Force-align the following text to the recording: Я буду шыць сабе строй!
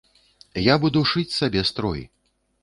Я 0.67 0.77
буду 0.85 1.03
шыць 1.11 1.35
сабе 1.35 1.61
строй! 1.71 2.01